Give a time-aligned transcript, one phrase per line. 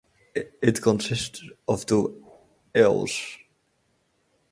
[0.33, 2.23] It consists of two
[2.73, 3.37] ailes.